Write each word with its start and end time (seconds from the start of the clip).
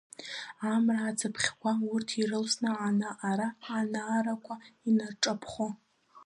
Амра 0.71 1.01
ацԥхьқәа 1.09 1.71
урҭ 1.91 2.09
ирылсны, 2.21 2.69
ана-ара 2.87 3.47
анаарақәа 3.79 4.55
инарҿаԥхон. 4.87 5.73